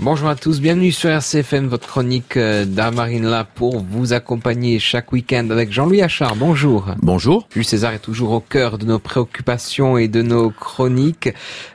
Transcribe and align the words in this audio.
Bonjour 0.00 0.30
à 0.30 0.36
tous, 0.36 0.62
bienvenue 0.62 0.90
sur 0.90 1.10
RCFM, 1.10 1.66
votre 1.66 1.86
chronique 1.86 2.38
euh, 2.38 2.64
d'Armarine 2.64 3.28
là 3.28 3.44
pour 3.44 3.80
vous 3.80 4.14
accompagner 4.14 4.78
chaque 4.78 5.12
week-end 5.12 5.50
avec 5.50 5.70
Jean-Louis 5.70 6.00
Achard. 6.00 6.34
Bonjour. 6.34 6.94
Bonjour. 7.02 7.46
Jules 7.52 7.66
César 7.66 7.92
est 7.92 7.98
toujours 7.98 8.32
au 8.32 8.40
cœur 8.40 8.78
de 8.78 8.86
nos 8.86 8.98
préoccupations 8.98 9.98
et 9.98 10.08
de 10.08 10.22
nos 10.22 10.48
chroniques 10.48 11.28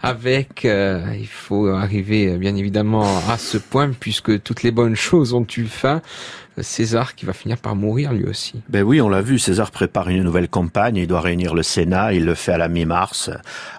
avec, 0.00 0.64
euh, 0.64 1.04
il 1.18 1.26
faut 1.26 1.66
arriver 1.66 2.28
euh, 2.28 2.38
bien 2.38 2.54
évidemment 2.54 3.18
à 3.28 3.36
ce 3.36 3.58
point 3.58 3.90
puisque 3.90 4.40
toutes 4.44 4.62
les 4.62 4.70
bonnes 4.70 4.96
choses 4.96 5.34
ont 5.34 5.46
eu 5.56 5.66
fin. 5.66 6.00
César 6.62 7.14
qui 7.14 7.26
va 7.26 7.32
finir 7.32 7.58
par 7.58 7.74
mourir 7.74 8.12
lui 8.12 8.24
aussi. 8.24 8.62
Ben 8.68 8.82
oui, 8.82 9.00
on 9.00 9.08
l'a 9.08 9.22
vu, 9.22 9.38
César 9.38 9.70
prépare 9.70 10.08
une 10.08 10.22
nouvelle 10.22 10.48
campagne, 10.48 10.96
il 10.96 11.06
doit 11.06 11.20
réunir 11.20 11.54
le 11.54 11.62
Sénat, 11.62 12.12
il 12.12 12.24
le 12.24 12.34
fait 12.34 12.52
à 12.52 12.58
la 12.58 12.68
mi-mars, 12.68 13.30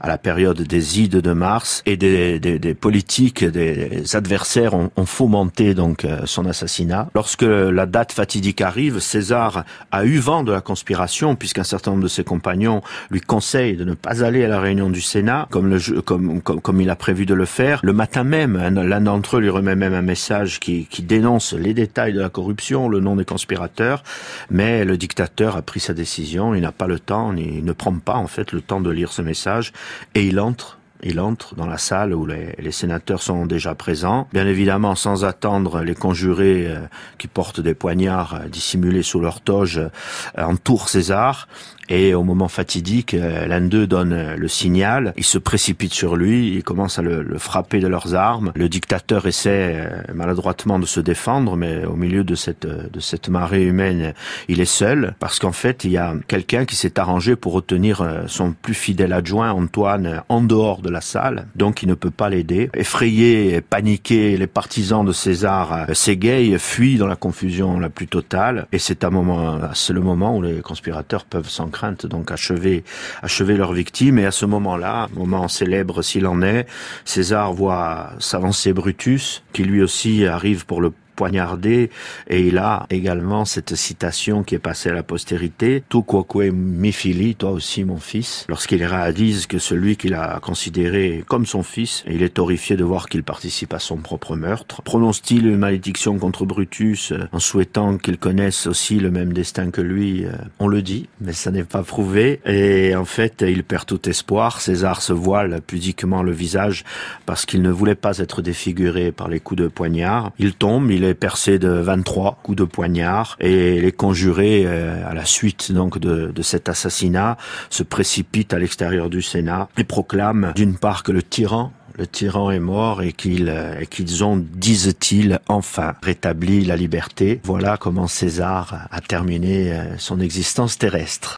à 0.00 0.08
la 0.08 0.18
période 0.18 0.60
des 0.60 1.00
ides 1.00 1.16
de 1.16 1.32
mars, 1.32 1.82
et 1.86 1.96
des, 1.96 2.40
des, 2.40 2.58
des 2.58 2.74
politiques, 2.74 3.44
des 3.44 4.16
adversaires 4.24 4.72
ont, 4.74 4.90
fomenté 5.04 5.74
donc 5.74 6.04
euh, 6.04 6.22
son 6.24 6.46
assassinat. 6.46 7.08
Lorsque 7.14 7.42
la 7.42 7.84
date 7.84 8.12
fatidique 8.12 8.62
arrive, 8.62 8.98
César 9.00 9.64
a 9.92 10.04
eu 10.06 10.18
vent 10.18 10.42
de 10.42 10.50
la 10.50 10.62
conspiration, 10.62 11.36
puisqu'un 11.36 11.62
certain 11.62 11.90
nombre 11.90 12.04
de 12.04 12.08
ses 12.08 12.24
compagnons 12.24 12.80
lui 13.10 13.20
conseillent 13.20 13.76
de 13.76 13.84
ne 13.84 13.92
pas 13.92 14.24
aller 14.24 14.42
à 14.42 14.48
la 14.48 14.60
réunion 14.60 14.88
du 14.88 15.02
Sénat, 15.02 15.46
comme 15.50 16.80
il 16.80 16.90
a 16.90 16.96
prévu 16.96 17.26
de 17.26 17.34
le 17.34 17.44
faire. 17.44 17.80
Le 17.82 17.92
matin 17.92 18.24
même, 18.24 18.56
l'un 18.56 19.00
d'entre 19.02 19.36
eux 19.36 19.40
lui 19.40 19.50
remet 19.50 19.76
même 19.76 19.94
un 19.94 20.02
message 20.02 20.58
qui, 20.58 20.86
qui 20.86 21.02
dénonce 21.02 21.52
les 21.52 21.74
détails 21.74 22.14
de 22.14 22.20
la 22.20 22.30
corruption 22.30 22.88
le 22.88 23.00
nom 23.00 23.16
des 23.16 23.24
conspirateurs, 23.24 24.02
mais 24.50 24.84
le 24.84 24.96
dictateur 24.96 25.56
a 25.56 25.62
pris 25.62 25.80
sa 25.80 25.92
décision, 25.92 26.54
il 26.54 26.62
n'a 26.62 26.72
pas 26.72 26.86
le 26.86 26.98
temps, 26.98 27.34
il 27.36 27.64
ne 27.64 27.72
prend 27.72 27.92
pas 27.98 28.16
en 28.16 28.26
fait 28.26 28.52
le 28.52 28.60
temps 28.60 28.80
de 28.80 28.90
lire 28.90 29.12
ce 29.12 29.22
message, 29.22 29.72
et 30.14 30.24
il 30.24 30.40
entre 30.40 30.78
il 31.04 31.20
entre 31.20 31.54
dans 31.54 31.66
la 31.66 31.78
salle 31.78 32.14
où 32.14 32.26
les, 32.26 32.72
sénateurs 32.72 33.22
sont 33.22 33.46
déjà 33.46 33.74
présents. 33.74 34.26
Bien 34.32 34.46
évidemment, 34.46 34.94
sans 34.94 35.24
attendre, 35.24 35.82
les 35.82 35.94
conjurés 35.94 36.66
euh, 36.66 36.80
qui 37.18 37.28
portent 37.28 37.60
des 37.60 37.74
poignards 37.74 38.34
euh, 38.34 38.48
dissimulés 38.48 39.02
sous 39.02 39.20
leur 39.20 39.40
toge 39.40 39.78
euh, 39.78 40.42
entourent 40.42 40.88
César. 40.88 41.46
Et 41.90 42.14
au 42.14 42.22
moment 42.22 42.48
fatidique, 42.48 43.12
l'un 43.12 43.60
d'eux 43.60 43.86
donne 43.86 44.36
le 44.36 44.48
signal. 44.48 45.12
Ils 45.18 45.24
se 45.24 45.36
précipitent 45.36 45.92
sur 45.92 46.16
lui, 46.16 46.54
ils 46.54 46.64
commencent 46.64 46.98
à 46.98 47.02
le, 47.02 47.22
le, 47.22 47.36
frapper 47.36 47.80
de 47.80 47.86
leurs 47.86 48.14
armes. 48.14 48.52
Le 48.54 48.70
dictateur 48.70 49.26
essaie 49.26 49.86
maladroitement 50.14 50.78
de 50.78 50.86
se 50.86 51.00
défendre, 51.00 51.58
mais 51.58 51.84
au 51.84 51.94
milieu 51.94 52.24
de 52.24 52.34
cette, 52.36 52.66
de 52.66 53.00
cette 53.00 53.28
marée 53.28 53.64
humaine, 53.64 54.14
il 54.48 54.62
est 54.62 54.64
seul, 54.64 55.14
parce 55.18 55.38
qu'en 55.38 55.52
fait, 55.52 55.84
il 55.84 55.90
y 55.90 55.98
a 55.98 56.14
quelqu'un 56.26 56.64
qui 56.64 56.74
s'est 56.74 56.98
arrangé 56.98 57.36
pour 57.36 57.52
retenir 57.52 58.02
son 58.28 58.52
plus 58.52 58.72
fidèle 58.72 59.12
adjoint, 59.12 59.52
Antoine, 59.52 60.22
en 60.30 60.40
dehors 60.40 60.80
de 60.80 60.88
la 60.94 61.02
salle, 61.02 61.46
donc 61.54 61.82
il 61.82 61.88
ne 61.88 61.94
peut 61.94 62.10
pas 62.10 62.30
l'aider. 62.30 62.70
Effrayés, 62.74 63.60
paniqués, 63.60 64.38
les 64.38 64.46
partisans 64.46 65.04
de 65.04 65.12
César 65.12 65.86
s'égayent, 65.92 66.58
fuient 66.58 66.96
dans 66.96 67.06
la 67.06 67.16
confusion 67.16 67.78
la 67.78 67.90
plus 67.90 68.06
totale, 68.06 68.66
et 68.72 68.78
c'est 68.78 69.04
un 69.04 69.10
moment, 69.10 69.58
c'est 69.74 69.92
le 69.92 70.00
moment 70.00 70.36
où 70.38 70.42
les 70.42 70.60
conspirateurs 70.60 71.26
peuvent 71.26 71.50
sans 71.50 71.68
crainte 71.68 72.06
donc 72.06 72.30
achever, 72.30 72.84
achever 73.22 73.56
leurs 73.56 73.72
victimes, 73.72 74.18
et 74.18 74.24
à 74.24 74.30
ce 74.30 74.46
moment-là, 74.46 75.08
moment 75.14 75.46
célèbre 75.48 76.00
s'il 76.02 76.26
en 76.26 76.40
est, 76.40 76.66
César 77.04 77.52
voit 77.52 78.12
s'avancer 78.18 78.72
Brutus, 78.72 79.42
qui 79.52 79.64
lui 79.64 79.82
aussi 79.82 80.24
arrive 80.26 80.64
pour 80.64 80.80
le 80.80 80.92
poignardé. 81.14 81.90
Et 82.28 82.46
il 82.46 82.58
a 82.58 82.86
également 82.90 83.44
cette 83.44 83.74
citation 83.74 84.42
qui 84.42 84.54
est 84.54 84.58
passée 84.58 84.90
à 84.90 84.94
la 84.94 85.02
postérité. 85.02 85.82
Tu 85.88 86.02
quoque 86.02 86.34
mi 86.52 86.92
fili 86.92 87.34
toi 87.34 87.50
aussi 87.50 87.84
mon 87.84 87.98
fils. 87.98 88.44
Lorsqu'il 88.48 88.84
réalise 88.84 89.46
que 89.46 89.58
celui 89.58 89.96
qu'il 89.96 90.14
a 90.14 90.40
considéré 90.40 91.24
comme 91.26 91.46
son 91.46 91.62
fils 91.62 92.04
il 92.08 92.22
est 92.22 92.38
horrifié 92.38 92.76
de 92.76 92.84
voir 92.84 93.08
qu'il 93.08 93.22
participe 93.22 93.72
à 93.74 93.78
son 93.78 93.96
propre 93.96 94.36
meurtre. 94.36 94.82
Prononce-t-il 94.82 95.46
une 95.46 95.58
malédiction 95.58 96.18
contre 96.18 96.44
Brutus 96.44 97.12
en 97.32 97.38
souhaitant 97.38 97.98
qu'il 97.98 98.18
connaisse 98.18 98.66
aussi 98.66 98.98
le 99.00 99.10
même 99.10 99.32
destin 99.32 99.70
que 99.70 99.80
lui 99.80 100.26
on 100.58 100.68
le 100.68 100.82
dit 100.82 101.08
mais 101.20 101.32
ça 101.32 101.50
n'est 101.50 101.64
pas 101.64 101.82
prouvé. 101.82 102.40
Et 102.46 102.94
en 102.96 103.04
fait 103.04 103.44
il 103.46 103.64
perd 103.64 103.86
tout 103.86 104.08
espoir. 104.08 104.60
César 104.60 105.02
se 105.02 105.12
voile 105.12 105.60
pudiquement 105.66 106.22
le 106.22 106.32
visage 106.32 106.84
parce 107.26 107.46
qu'il 107.46 107.62
ne 107.62 107.70
voulait 107.70 107.94
pas 107.94 108.18
être 108.18 108.42
défiguré 108.42 109.12
par 109.12 109.28
les 109.28 109.40
coups 109.40 109.62
de 109.62 109.68
poignard. 109.68 110.32
Il 110.38 110.54
tombe 110.54 110.90
percé 111.12 111.58
de 111.58 111.68
23 111.68 112.38
coups 112.42 112.56
de 112.56 112.64
poignard 112.64 113.36
et 113.40 113.80
les 113.80 113.92
conjurés 113.92 114.62
euh, 114.64 115.08
à 115.08 115.14
la 115.14 115.24
suite 115.24 115.72
donc 115.72 115.98
de, 115.98 116.32
cet 116.42 116.68
assassinat 116.68 117.36
se 117.70 117.82
précipitent 117.82 118.54
à 118.54 118.58
l'extérieur 118.58 119.10
du 119.10 119.22
Sénat 119.22 119.68
et 119.76 119.84
proclament 119.84 120.52
d'une 120.54 120.76
part 120.76 121.02
que 121.02 121.12
le 121.12 121.22
tyran 121.22 121.72
le 121.96 122.06
tyran 122.06 122.50
est 122.50 122.58
mort 122.58 123.02
et 123.02 123.12
qu'ils 123.12 123.54
qu'ils 123.88 124.24
ont, 124.24 124.36
disent-ils, 124.36 125.38
enfin 125.46 125.94
rétabli 126.02 126.64
la 126.64 126.74
liberté. 126.74 127.40
Voilà 127.44 127.76
comment 127.76 128.08
César 128.08 128.88
a 128.90 129.00
terminé 129.00 129.72
son 129.98 130.18
existence 130.18 130.76
terrestre. 130.76 131.32